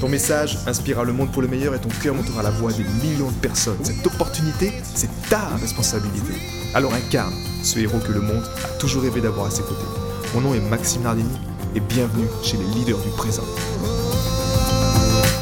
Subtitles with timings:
[0.00, 2.84] Ton message inspirera le monde pour le meilleur et ton cœur montera la voix des
[3.02, 3.82] millions de personnes.
[3.82, 6.34] Cette opportunité, c'est ta responsabilité.
[6.74, 9.86] Alors incarne ce héros que le monde a toujours rêvé d'avoir à ses côtés.
[10.34, 11.38] Mon nom est Maxime Nardini
[11.74, 13.44] et bienvenue chez les leaders du présent.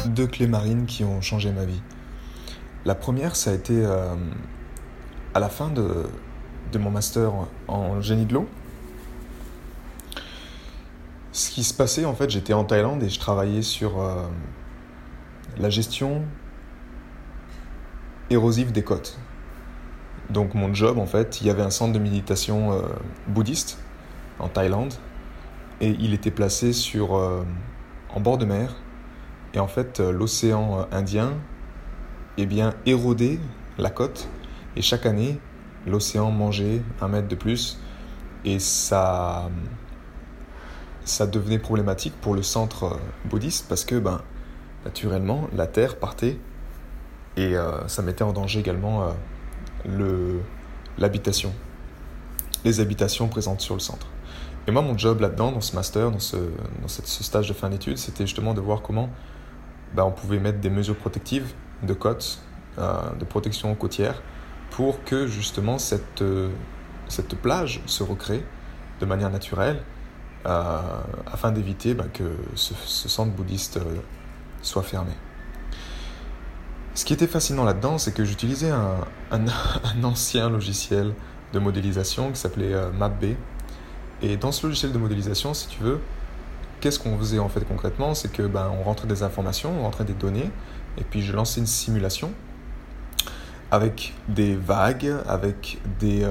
[0.05, 1.81] Deux clés marines qui ont changé ma vie.
[2.85, 4.15] La première, ça a été euh,
[5.33, 6.05] à la fin de,
[6.71, 7.29] de mon master
[7.67, 8.47] en génie de l'eau
[11.35, 14.23] ce qui se passait, en fait, j'étais en Thaïlande et je travaillais sur euh,
[15.57, 16.23] la gestion
[18.29, 19.19] érosive des côtes.
[20.29, 22.83] Donc mon job, en fait, il y avait un centre de méditation euh,
[23.27, 23.77] bouddhiste
[24.39, 24.93] en Thaïlande
[25.81, 27.43] et il était placé sur euh,
[28.13, 28.73] en bord de mer
[29.53, 31.33] et en fait l'océan Indien
[32.37, 33.39] eh bien érodait
[33.77, 34.29] la côte
[34.77, 35.37] et chaque année
[35.85, 37.77] l'océan mangeait un mètre de plus
[38.45, 39.49] et ça
[41.05, 44.21] ça devenait problématique pour le centre euh, bouddhiste parce que ben,
[44.83, 46.37] naturellement la terre partait
[47.37, 49.13] et euh, ça mettait en danger également
[49.87, 50.39] euh,
[50.97, 51.53] l'habitation,
[52.63, 54.07] les habitations présentes sur le centre.
[54.67, 57.69] Et moi mon job là-dedans, dans ce master, dans ce, dans ce stage de fin
[57.69, 59.09] d'études, c'était justement de voir comment
[59.93, 61.53] ben, on pouvait mettre des mesures protectives
[61.83, 62.39] de côtes,
[62.77, 64.23] de protection côtière,
[64.71, 66.23] pour que justement cette,
[67.07, 68.43] cette plage se recrée
[68.99, 69.94] de manière naturelle euh,
[70.45, 72.23] afin d'éviter bah, que
[72.55, 72.73] ce,
[73.07, 73.95] centre bouddhiste euh,
[74.61, 75.11] soit fermé.
[76.93, 78.97] Ce qui était fascinant là-dedans, c'est que j'utilisais un,
[80.03, 81.13] ancien logiciel
[81.53, 83.35] de modélisation qui s'appelait euh, MapB.
[84.21, 85.99] Et dans ce logiciel de modélisation, si tu veux,
[86.79, 88.13] qu'est-ce qu'on faisait en fait concrètement?
[88.13, 90.49] C'est que ben, on rentrait des informations, on rentrait des données,
[90.97, 92.31] et puis je lançais une simulation
[93.71, 96.25] avec des vagues, avec des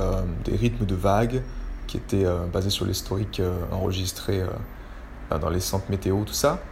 [0.46, 1.42] rythmes de vagues,
[1.86, 6.62] qui était euh, basé sur l'historique euh, enregistré euh, dans les centres météo, tout ça.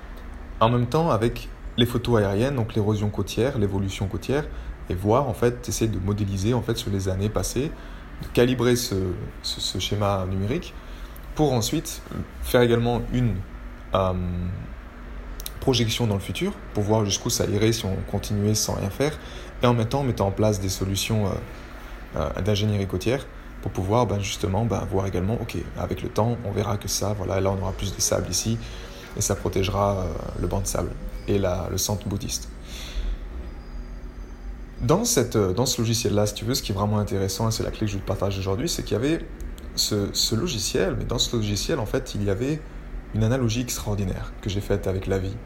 [0.60, 4.44] En même temps, avec les photos aériennes, donc l'érosion côtière, l'évolution côtière,
[4.90, 7.70] et voir, en fait, essayer de modéliser, en fait, sur les années passées,
[8.22, 8.94] de calibrer ce,
[9.42, 10.74] ce, schéma numérique,
[11.34, 12.02] pour ensuite
[12.42, 13.34] faire également une
[15.60, 19.18] projection dans le futur, pour voir jusqu'où ça irait si on continuait sans rien faire,
[19.62, 21.24] et en même temps mettant en place des solutions
[22.44, 23.24] d'ingénierie côtière
[23.62, 27.14] pour pouvoir ben, justement ben, voir également, ok, avec le temps, on verra que ça,
[27.16, 28.58] voilà, là on aura plus de sable ici,
[29.16, 30.90] et ça protégera euh, le banc de sable
[31.28, 32.48] et la, le centre bouddhiste.
[34.82, 37.52] Dans, cette, euh, dans ce logiciel-là, si tu veux, ce qui est vraiment intéressant, et
[37.52, 39.20] c'est la clé que je te partage aujourd'hui, c'est qu'il y avait
[39.76, 42.60] ce, ce, logiciel, mais dans ce logiciel, en fait, il y avait
[43.14, 45.36] une analogie extraordinaire que j'ai faite avec la vie.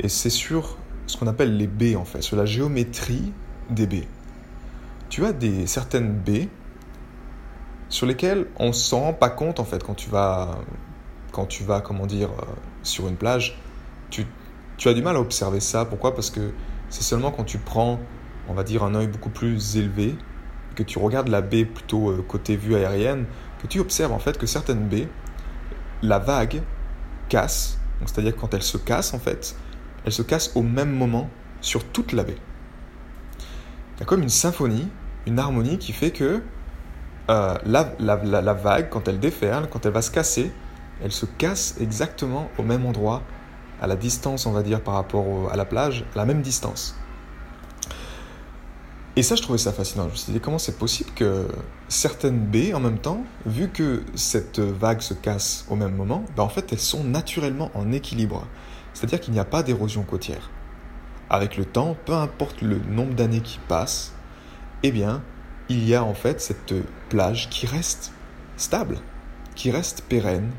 [0.00, 3.32] Et c'est sur ce qu'on appelle les baies, en fait, sur la géométrie
[3.70, 4.08] des baies.
[5.10, 6.48] Tu as des, certaines baies
[7.88, 10.58] sur lesquels on s'en rend pas compte en fait quand tu vas,
[11.32, 12.44] quand tu vas comment dire, euh,
[12.82, 13.58] sur une plage.
[14.10, 14.26] Tu,
[14.76, 15.84] tu as du mal à observer ça.
[15.84, 16.14] Pourquoi?
[16.14, 16.52] Parce que
[16.88, 17.98] c'est seulement quand tu prends,
[18.48, 20.16] on va dire, un œil beaucoup plus élevé,
[20.74, 23.26] que tu regardes la baie plutôt euh, côté vue aérienne,
[23.60, 25.08] que tu observes en fait que certaines baies,
[26.02, 26.62] la vague
[27.28, 27.78] casse.
[28.06, 29.56] C'est-à-dire quand elle se casse en fait,
[30.04, 31.28] elle se casse au même moment
[31.60, 32.36] sur toute la baie.
[33.96, 34.88] Il y a comme une symphonie,
[35.26, 36.42] une harmonie qui fait que
[37.30, 40.52] euh, la, vague, quand elle déferle, quand elle va se casser,
[41.02, 43.22] elle se casse exactement au même endroit,
[43.80, 46.96] à la distance, on va dire, par rapport à la plage, à la même distance.
[49.14, 50.04] Et ça, je trouvais ça fascinant.
[50.04, 51.48] Je me suis dit, comment c'est possible que
[51.88, 56.44] certaines baies, en même temps, vu que cette vague se casse au même moment, ben
[56.44, 58.46] en fait, elles sont naturellement en équilibre.
[58.94, 60.50] C'est-à-dire qu'il n'y a pas d'érosion côtière.
[61.30, 64.14] Avec le temps, peu importe le nombre d'années qui passent,
[64.82, 65.22] eh bien,
[65.68, 66.74] il y a en fait cette
[67.08, 68.12] plage qui reste
[68.56, 68.98] stable,
[69.54, 70.50] qui reste pérenne.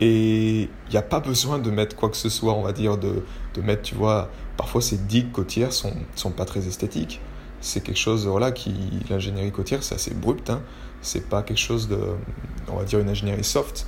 [0.00, 2.98] Et il n'y a pas besoin de mettre quoi que ce soit, on va dire,
[2.98, 3.22] de,
[3.54, 7.20] de mettre, tu vois, parfois ces digues côtières sont, sont pas très esthétiques.
[7.60, 8.74] C'est quelque chose, voilà, qui,
[9.08, 10.60] l'ingénierie côtière, c'est assez brut, hein.
[11.02, 11.98] C'est pas quelque chose de,
[12.68, 13.86] on va dire, une ingénierie soft.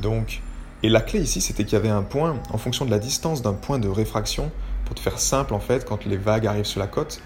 [0.00, 0.40] Donc,
[0.82, 3.42] et la clé ici, c'était qu'il y avait un point, en fonction de la distance
[3.42, 4.50] d'un point de réfraction,
[4.86, 7.20] pour te faire simple, en fait, quand les vagues arrivent sur la côte,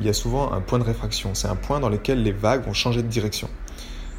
[0.00, 1.34] il y a souvent un point de réfraction.
[1.34, 3.48] C'est un point dans lequel les vagues vont changer de direction.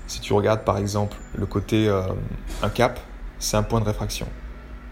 [0.08, 2.04] Si tu regardes par exemple le côté euh,
[2.62, 3.00] un cap,
[3.40, 4.28] c'est un point de réfraction.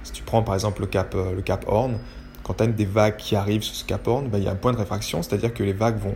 [0.04, 2.00] Si tu prends par exemple le cap, euh, le cap Horn,
[2.44, 4.52] quand tu as des vagues qui arrivent sur ce Cap Horn, ben, il y a
[4.52, 6.16] un point de réfraction, c'est-à-dire que les vagues vont,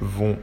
[0.00, 0.36] vont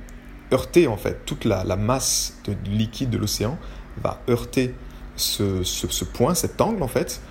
[0.54, 3.58] heurter en fait toute la, masse de, liquide de l'océan
[4.02, 4.74] va heurter
[5.18, 7.22] ce, ce, point, cet angle en fait,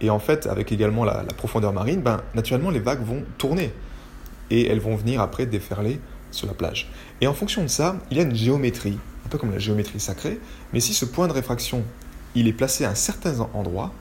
[0.00, 3.72] et en fait avec également la, profondeur marine, ben, naturellement les vagues vont tourner
[4.50, 6.00] et elles vont venir après déferler
[6.30, 6.90] sur la plage.
[7.20, 10.00] Et en fonction de ça, il y a une géométrie, un peu comme la géométrie
[10.00, 10.40] sacrée,
[10.72, 11.84] mais si ce point de réfraction
[12.34, 13.92] il est placé à un certain endroit,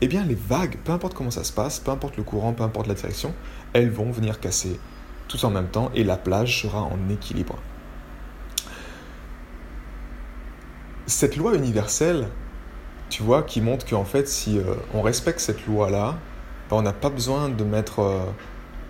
[0.00, 2.62] eh bien les vagues, peu importe comment ça se passe, peu importe le courant, peu
[2.62, 3.34] importe la direction,
[3.72, 4.78] elles vont venir casser
[5.28, 7.58] tout en même temps et la plage sera en équilibre.
[11.06, 12.28] Cette loi universelle,
[13.10, 16.16] tu vois, qui montre qu'en fait, si euh, on respecte cette loi-là,
[16.70, 18.24] ben, on n'a pas besoin de mettre euh,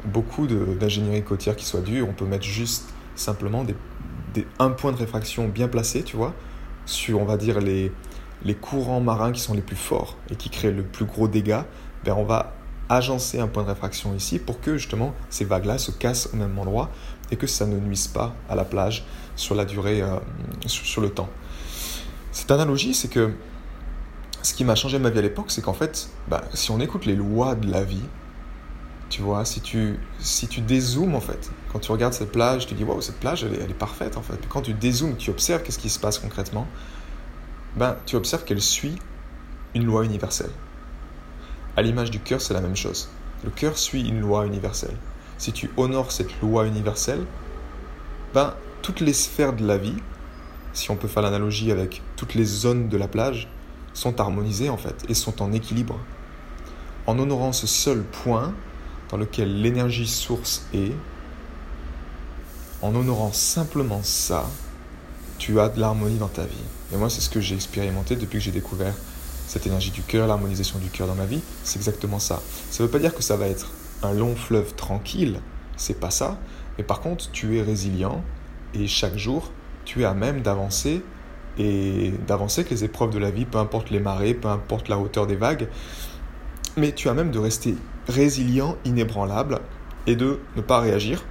[0.04, 4.96] beaucoup d'ingénierie côtière qui soit due, on peut mettre juste simplement des, un point de
[4.96, 6.34] réfraction bien placé, tu vois,
[6.86, 7.92] sur, on va dire, les,
[8.44, 11.66] les courants marins qui sont les plus forts et qui créent le plus gros dégât,
[12.04, 12.54] ben on va
[12.88, 16.58] agencer un point de réfraction ici pour que justement ces vagues-là se cassent au même
[16.58, 16.90] endroit
[17.30, 19.06] et que ça ne nuise pas à la plage
[19.36, 20.18] sur la durée, euh,
[20.66, 21.28] sur, le temps.
[22.30, 23.32] Cette analogie, c'est que
[24.42, 27.06] ce qui m'a changé ma vie à l'époque, c'est qu'en fait, ben, si on écoute
[27.06, 28.02] les lois de la vie,
[29.14, 32.74] tu vois, si tu, si tu dézoomes en fait, quand tu regardes cette plage, tu
[32.74, 34.40] dis waouh, cette plage elle est, parfaite en fait.
[34.48, 36.66] quand tu dézoomes, tu observes qu'est-ce qui se passe concrètement,
[37.76, 38.96] ben, tu observes qu'elle suit
[39.72, 40.50] une loi universelle.
[41.76, 43.08] À l'image du cœur, c'est la même chose.
[43.44, 44.96] Le cœur suit une loi universelle.
[45.38, 47.24] Si tu honores cette loi universelle,
[48.34, 48.52] ben,
[48.82, 49.94] toutes les sphères de la vie,
[50.72, 53.48] si on peut faire l'analogie avec toutes les zones de la plage,
[53.92, 56.00] sont harmonisées en fait et sont en équilibre.
[57.06, 58.52] En honorant ce seul point
[59.10, 60.92] dans lequel l'énergie source est,
[62.82, 64.46] en honorant simplement ça,
[65.38, 66.54] tu as de l'harmonie dans ta vie.
[66.92, 68.94] Et moi, c'est ce que j'ai expérimenté depuis que j'ai découvert
[69.46, 71.40] cette énergie du cœur, l'harmonisation du cœur dans ma vie.
[71.64, 72.40] C'est exactement ça.
[72.70, 73.70] Ça ne veut pas dire que ça va être
[74.02, 75.40] un long fleuve tranquille,
[75.76, 76.38] c'est pas ça.
[76.78, 78.22] Mais par contre, tu es résilient
[78.74, 79.52] et chaque jour,
[79.84, 81.02] tu es à même d'avancer
[81.58, 84.98] et d'avancer avec les épreuves de la vie, peu importe les marées, peu importe la
[84.98, 85.68] hauteur des vagues.
[86.76, 87.76] Mais tu as même de rester
[88.08, 89.60] résilient, inébranlable
[90.06, 91.24] et de ne pas réagir,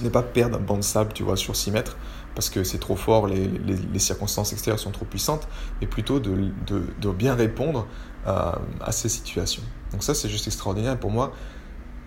[0.00, 1.96] ne pas perdre un banc de sable, tu vois, sur 6 mètres,
[2.34, 5.48] parce que c'est trop fort, les, circonstances extérieures sont trop puissantes,
[5.80, 7.86] mais plutôt de, bien répondre
[8.26, 9.62] à, ces situations.
[9.92, 10.98] Donc ça, c'est juste extraordinaire.
[10.98, 11.32] pour moi,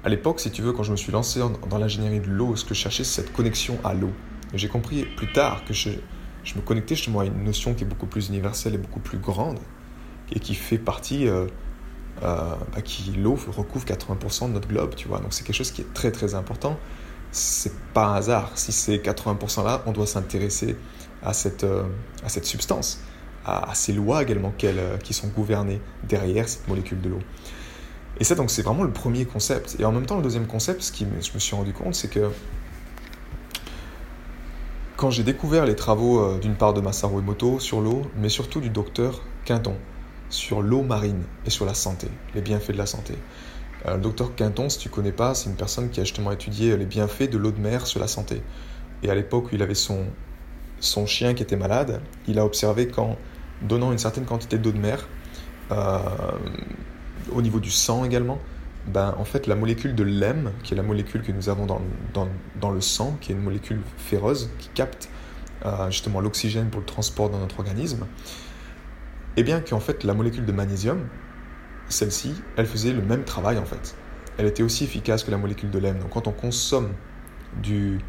[0.03, 2.65] à l'époque, si tu veux, quand je me suis lancé dans, l'ingénierie de l'eau, ce
[2.65, 4.11] que je cherchais, c'est cette connexion à l'eau.
[4.53, 5.89] J'ai compris plus tard que je,
[6.55, 9.59] me connectais justement à une notion qui est beaucoup plus universelle et beaucoup plus grande,
[10.31, 11.27] et qui fait partie...
[11.27, 11.47] Euh,
[12.23, 15.19] euh, qui l'eau recouvre 80% de notre globe, tu vois.
[15.19, 16.77] Donc c'est quelque chose qui est très très important
[17.31, 18.51] c'est pas un hasard.
[18.55, 20.75] Si c'est 80% là, on doit s'intéresser
[21.23, 21.83] à cette, euh,
[22.23, 23.01] à cette substance,
[23.45, 27.19] à, ces lois également euh, qui sont gouvernées derrière cette molécule de l'eau.
[28.19, 29.77] Et ça, donc, c'est vraiment le premier concept.
[29.79, 32.09] Et en même temps, le deuxième concept, ce qui je me suis rendu compte, c'est
[32.09, 32.29] que
[34.97, 38.69] quand j'ai découvert les travaux d'une part de Masaru Emoto sur l'eau, mais surtout du
[38.69, 39.75] docteur Quinton
[40.31, 43.13] sur l'eau marine et sur la santé, les bienfaits de la santé,
[43.85, 46.75] euh, le docteur Quinton, si tu connais pas, c'est une personne qui a justement étudié
[46.77, 48.41] les bienfaits de l'eau de mer sur la santé.
[49.03, 50.05] Et à l'époque où il avait son,
[50.79, 53.17] son chien qui était malade, il a observé qu'en
[53.61, 55.07] donnant une certaine quantité d'eau de mer,
[55.71, 55.99] euh,
[57.31, 58.39] au niveau du sang également,
[58.87, 61.81] ben, en fait, la molécule de l'hème, qui est la molécule que nous avons dans,
[62.13, 62.27] dans,
[62.59, 65.09] dans, le sang, qui est une molécule féroce, qui capte
[65.65, 68.07] euh, justement l'oxygène pour le transport dans notre organisme,
[69.37, 71.07] eh bien qu'en fait, la molécule de magnésium,
[71.89, 73.95] celle-ci, elle faisait le même travail en fait.
[74.37, 75.99] Elle était aussi efficace que la molécule de l'hème.
[75.99, 76.93] Donc quand on consomme
[77.61, 77.99] du,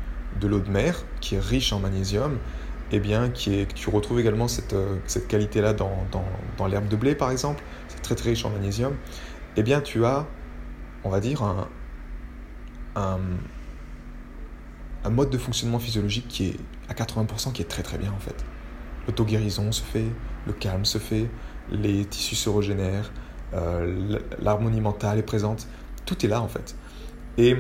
[0.41, 2.39] de l'eau de mer, qui est riche en magnésium,
[2.93, 6.25] eh bien, qui est, tu retrouves également cette, euh, cette qualité-là dans, dans,
[6.59, 8.95] dans l'herbe de blé, par exemple, c'est très très riche en magnésium,
[9.57, 10.27] eh bien, tu as,
[11.05, 11.69] on va dire, un,
[12.97, 13.19] un,
[15.05, 16.57] un mode de fonctionnement physiologique qui est
[16.89, 18.45] à 80% qui est très très bien en fait.
[19.07, 20.07] L'auto-guérison se fait,
[20.47, 21.29] le calme se fait,
[21.71, 23.13] les tissus se régénèrent,
[23.55, 25.67] euh, l'harmonie mentale est présente,
[26.07, 26.77] tout est là en fait.
[27.39, 27.57] Et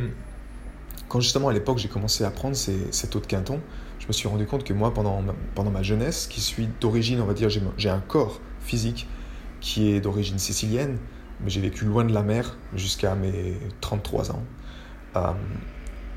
[1.08, 3.60] quand justement à l'époque j'ai commencé à prendre cette eau de Quinton,
[3.98, 7.20] je me suis rendu compte que moi pendant ma, pendant ma jeunesse, qui suis d'origine,
[7.20, 9.08] on va dire, j'ai un corps physique
[9.60, 10.98] qui est d'origine sicilienne,
[11.42, 14.42] mais j'ai vécu loin de la mer jusqu'à mes 33 ans.
[15.16, 15.32] Euh,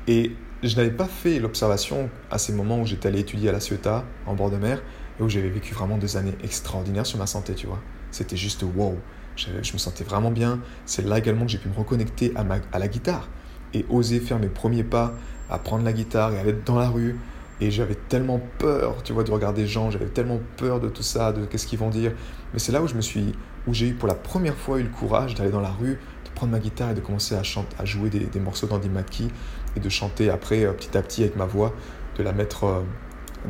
[0.08, 3.60] et je n'avais pas fait l'observation à ces moments où j'étais allé étudier à La
[3.60, 4.82] Ciotat, en bord de mer,
[5.18, 7.80] et où j'avais vécu vraiment des années extraordinaires sur ma santé, tu vois.
[8.10, 8.96] C'était juste wow.
[9.36, 10.60] Je, me sentais vraiment bien.
[10.86, 13.28] C'est là également que j'ai pu me reconnecter à, ma, à la guitare
[13.74, 15.12] et oser faire mes premiers pas
[15.50, 17.16] à prendre la guitare et aller dans la rue.
[17.60, 21.02] Et j'avais tellement peur, tu vois, de regarder les gens, j'avais tellement peur de tout
[21.02, 22.12] ça, de qu'est-ce qu'ils vont dire.
[22.52, 23.32] Mais c'est là où je me suis,
[23.66, 26.30] où j'ai eu pour la première fois eu le courage d'aller dans la rue, de
[26.34, 29.28] prendre ma guitare et de commencer à, chanter, à jouer des, des morceaux d'Andy McKee
[29.74, 31.72] et de chanter après petit à petit avec ma voix,
[32.18, 32.82] de la mettre,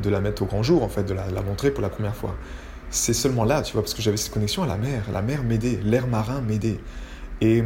[0.03, 2.15] de la mettre au grand jour en fait, de la, la montrer pour la première
[2.15, 2.35] fois.
[2.91, 5.05] C'est seulement là, tu vois, parce que j'avais cette connexion à la mer.
[5.13, 6.79] La mer m'aidait, l'air marin m'aidait.
[7.41, 7.65] Et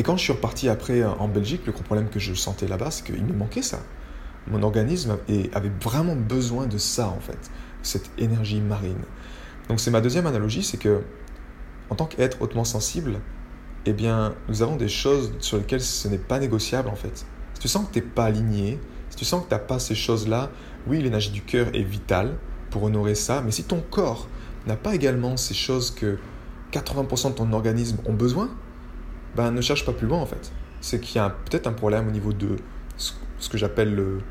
[0.00, 2.90] et quand je suis reparti après en Belgique, le gros problème que je sentais là-bas,
[2.90, 3.80] c'est qu'il me manquait ça.
[4.46, 5.18] Mon organisme
[5.52, 7.50] avait vraiment besoin de ça, en fait,
[7.82, 9.02] cette énergie marine.
[9.68, 11.02] Donc c'est ma deuxième analogie, c'est que
[11.90, 13.20] en tant qu'être hautement sensible,
[13.84, 17.26] eh bien, nous avons des choses sur lesquelles ce n'est pas négociable, en fait.
[17.54, 18.78] Si tu sens que tu n'es pas aligné,
[19.20, 20.48] tu sens que tu n'as pas ces choses-là,
[20.86, 22.38] oui, l'énergie du cœur est vitale
[22.70, 24.26] pour honorer ça, mais si ton corps
[24.66, 26.16] n'a pas également ces choses que
[26.72, 28.48] 80% de ton organisme ont besoin,
[29.36, 30.50] ben, ne cherche pas plus loin en fait.
[30.80, 32.56] C'est qu'il y a peut-être un problème au niveau de
[32.96, 34.22] ce que j'appelle le,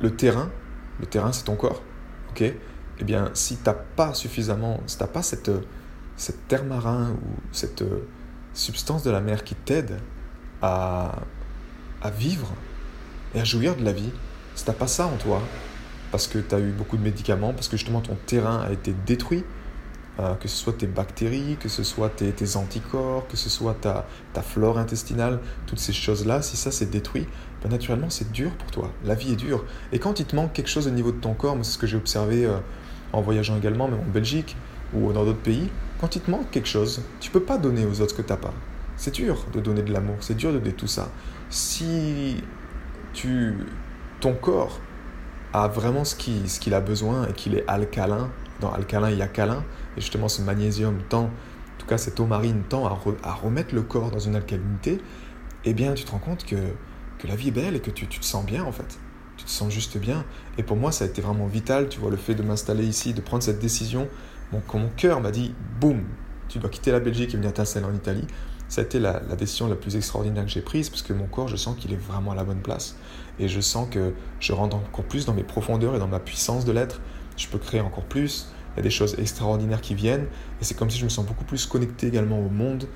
[0.00, 0.48] le, terrain.
[1.00, 1.82] Le terrain, c'est ton corps.
[2.30, 2.42] ok?
[3.00, 5.50] Eh bien, si tu n'as pas suffisamment, si tu pas cette,
[6.14, 7.82] cette terre marin ou cette
[8.54, 9.98] substance de la mer qui t'aide
[10.60, 11.16] à,
[12.02, 12.48] à vivre
[13.34, 14.10] et à jouir de la vie,
[14.54, 15.40] si tu n'as pas ça en toi,
[16.10, 18.94] parce que tu as eu beaucoup de médicaments, parce que justement ton terrain a été
[19.06, 19.44] détruit,
[20.20, 24.06] euh, que ce soit tes bactéries, que ce soit tes, anticorps, que ce soit ta,
[24.34, 27.26] ta flore intestinale, toutes ces choses-là, si ça c'est détruit,
[27.62, 28.90] ben naturellement c'est dur pour toi.
[29.04, 29.64] La vie est dure.
[29.90, 31.86] Et quand il te manque quelque chose au niveau de ton corps, c'est ce que
[31.86, 32.58] j'ai observé euh,
[33.14, 34.54] en voyageant également, même en Belgique
[34.94, 38.02] ou dans d'autres pays, quand il te manque quelque chose, tu peux pas donner aux
[38.02, 38.52] autres ce que tu n'as pas.
[38.98, 41.08] C'est dur de donner de l'amour, c'est dur de donner tout ça.
[41.52, 42.42] Si
[43.12, 43.58] tu,
[44.20, 44.80] ton corps
[45.52, 48.30] a vraiment ce qu'il a besoin et qu'il est alcalin,
[48.60, 49.62] dans alcalin il y a câlin,
[49.98, 51.30] et justement ce magnésium tend, en
[51.76, 54.98] tout cas cette eau marine tend à, remettre le corps dans une alcalinité,
[55.66, 56.56] eh bien tu te rends compte que,
[57.18, 58.98] que la vie est belle et que tu, te sens bien en fait.
[59.36, 60.24] Tu te sens juste bien.
[60.56, 63.12] Et pour moi, ça a été vraiment vital, tu vois, le fait de m'installer ici,
[63.12, 64.08] de prendre cette décision.
[64.66, 66.02] Quand mon cœur m'a dit, boum,
[66.48, 68.26] tu dois quitter la Belgique et venir t'installer en Italie,
[68.72, 71.46] ça a été la, décision la plus extraordinaire que j'ai prise parce que mon corps,
[71.46, 72.96] je sens qu'il est vraiment à la bonne place.
[73.38, 76.64] Et je sens que je rentre encore plus dans mes profondeurs et dans ma puissance
[76.64, 77.02] de l'être.
[77.36, 78.46] Je peux créer encore plus.
[78.72, 80.24] Il y a des choses extraordinaires qui viennent,
[80.58, 82.86] et c'est comme si je me sens beaucoup plus connecté également au monde,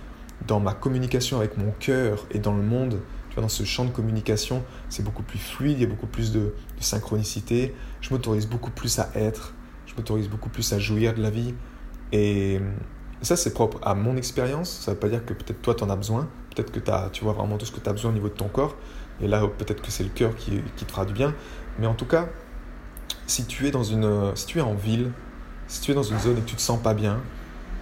[0.47, 3.85] dans ma communication avec mon cœur et dans le monde, tu vois, dans ce champ
[3.85, 8.47] de communication, c'est beaucoup plus fluide, il y a beaucoup plus de, synchronicité, je m'autorise
[8.47, 9.53] beaucoup plus à être,
[9.85, 11.53] je m'autorise beaucoup plus à jouir de la vie,
[12.13, 12.63] et
[13.23, 15.91] ça c'est propre à mon expérience, ça veut pas dire que peut-être toi tu en
[15.91, 16.81] as besoin, peut-être que
[17.11, 18.77] tu vois vraiment tout ce que tu as besoin au niveau de ton corps,
[19.21, 21.35] et là peut-être que c'est le cœur qui, qui te fera du bien,
[21.79, 22.29] mais en tout cas,
[23.27, 25.11] si tu es dans une, si tu es en ville,
[25.67, 27.21] si tu es dans une zone et que tu te sens pas bien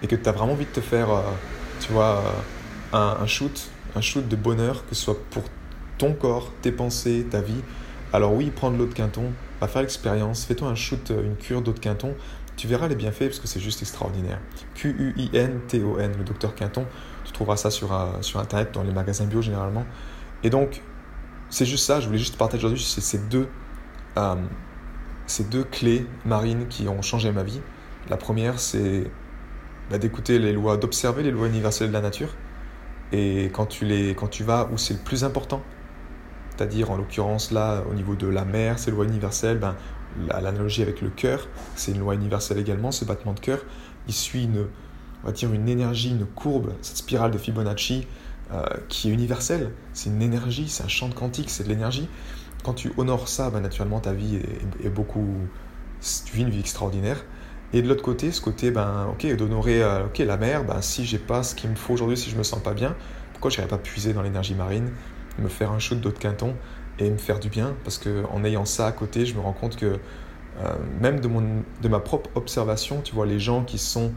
[0.01, 1.21] et que tu as vraiment envie de te faire, euh,
[1.79, 2.21] tu vois,
[2.93, 5.43] euh, un, shoot, un shoot de bonheur, que ce soit pour
[5.97, 7.61] ton corps, tes pensées, ta vie,
[8.11, 11.35] alors oui, prends de l'eau de Quinton, va faire l'expérience, fais-toi un shoot, euh, une
[11.35, 12.13] cure d'eau de Quinton,
[12.55, 14.39] tu verras les bienfaits parce que c'est juste extraordinaire.
[14.75, 16.85] Q-U-I-N-T-O-N, le docteur Quinton,
[17.23, 19.85] tu trouveras ça sur, sur Internet, dans les magasins bio généralement.
[20.43, 20.81] Et donc,
[21.49, 23.47] c'est juste ça, je voulais juste partager aujourd'hui ces deux,
[25.27, 27.61] ces deux clés marines qui ont changé ma vie.
[28.09, 29.09] La première, c'est
[29.89, 32.29] bah, d'écouter les lois, d'observer les lois universelles de la nature.
[33.11, 35.61] Et quand tu, les, quand tu vas où c'est le plus important,
[36.49, 39.75] c'est-à-dire en l'occurrence là, au niveau de la mer, ces lois universelles, ben,
[40.27, 43.59] l'analogie avec le cœur, c'est une loi universelle également, ce battement de cœur,
[44.07, 44.67] il suit une,
[45.23, 48.07] on va dire une énergie, une courbe, cette spirale de Fibonacci
[48.51, 49.71] euh, qui est universelle.
[49.93, 52.07] C'est une énergie, c'est un champ de quantique, c'est de l'énergie.
[52.63, 55.27] Quand tu honores ça, ben, naturellement ta vie est, est beaucoup,
[56.25, 57.25] tu vis une vie extraordinaire.
[57.73, 61.05] Et de l'autre côté, ce côté, ben, ok, d'honorer euh, ok, la mer, ben, si
[61.05, 62.95] j'ai pas ce qu'il me faut aujourd'hui, si je me sens pas bien,
[63.33, 64.91] pourquoi je n'irais pas puiser dans l'énergie marine,
[65.39, 66.55] me faire un shoot d'eau de quinton
[66.99, 69.75] et me faire du bien Parce qu'en ayant ça à côté, je me rends compte
[69.75, 69.97] que
[70.57, 74.13] euh, même de, mon, de ma propre observation, tu vois, les gens qui sont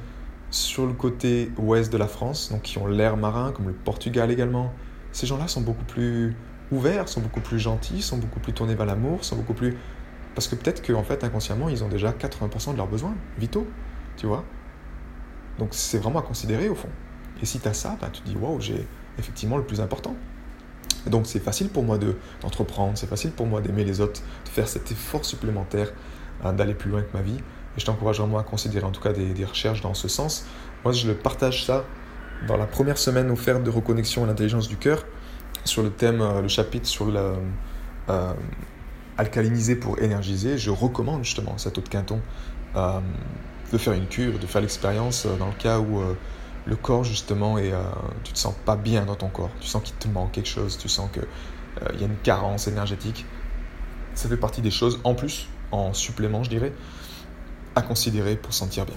[0.51, 4.31] sur le côté ouest de la France, donc qui ont l'air marin, comme le Portugal
[4.31, 4.73] également,
[5.13, 6.37] ces gens-là sont beaucoup plus
[6.71, 9.77] ouverts, sont beaucoup plus gentils, sont beaucoup plus tournés vers l'amour, sont beaucoup plus
[10.39, 13.67] parce que peut-être qu'en fait, inconsciemment, ils ont déjà 80% de leurs besoins vitaux,
[14.17, 14.45] tu vois.
[15.59, 16.91] Donc c'est vraiment à considérer au fond.
[17.43, 18.87] Et si tu as ça, bah, tu te dis, waouh, j'ai
[19.19, 20.15] effectivement le plus important.
[21.07, 21.99] Donc c'est facile pour moi
[22.43, 25.93] d'entreprendre, c'est facile pour moi d'aimer les autres, de faire cet effort supplémentaire,
[26.45, 27.37] hein, d'aller plus loin que ma vie.
[27.77, 30.45] Et je t'encourage vraiment à considérer en tout cas des, recherches dans ce sens.
[30.85, 31.85] Moi, je le partage ça
[32.47, 35.05] dans la première semaine offerte de reconnexion à l'intelligence du cœur,
[35.65, 37.35] sur le thème, euh, le chapitre sur le,
[38.09, 38.33] euh,
[39.17, 42.21] alcaliniser pour énergiser, je recommande justement cette eau de Quinton
[42.77, 43.01] euh,
[43.73, 46.01] de faire une cure, de faire l'expérience dans le cas où
[46.67, 47.73] le corps justement et
[48.25, 50.79] tu te sens pas bien dans ton corps, tu sens qu'il te manque quelque chose,
[50.79, 51.27] tu sens qu'il
[51.95, 53.25] il y a une carence énergétique.
[54.15, 56.73] Ça fait partie des choses en plus, en supplément je dirais,
[57.75, 58.97] à considérer pour sentir bien.